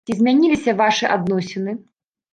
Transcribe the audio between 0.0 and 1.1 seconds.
Ці змяніліся вашы